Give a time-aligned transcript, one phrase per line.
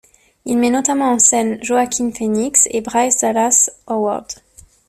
[0.45, 4.29] Il met notamment en scène Joaquin Phoenix et Bryce Dallas Howard.